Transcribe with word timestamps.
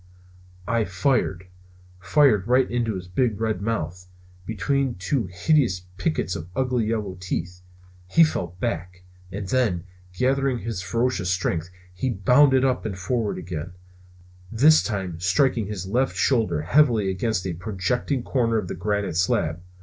I 0.67 0.83
fired! 0.83 1.45
fired 1.99 2.47
right 2.47 2.67
into 2.71 2.95
his 2.95 3.07
big 3.07 3.39
red 3.39 3.61
mouth, 3.61 4.07
between 4.47 4.95
two 4.95 5.27
hideous 5.31 5.81
pickets 5.97 6.35
of 6.35 6.49
ugly 6.55 6.87
yellow 6.87 7.17
teeth. 7.19 7.61
He 8.07 8.23
fell 8.23 8.55
back, 8.59 9.03
and 9.31 9.47
then, 9.47 9.83
gathering 10.17 10.57
his 10.57 10.81
ferocious 10.81 11.29
strength, 11.29 11.69
he 11.93 12.09
bounded 12.09 12.65
up 12.65 12.83
and 12.83 12.97
forward 12.97 13.37
again; 13.37 13.73
this 14.51 14.81
time 14.81 15.19
striking 15.19 15.67
his 15.67 15.85
left 15.85 16.15
shoulder 16.17 16.63
heavily 16.63 17.07
against 17.11 17.45
a 17.45 17.53
projecting 17.53 18.23
corner 18.23 18.57
of 18.57 18.69
the 18.69 18.73
granite 18.75 19.17
slab. 19.17 19.61